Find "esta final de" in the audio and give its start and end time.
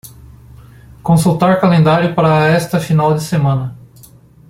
2.47-3.21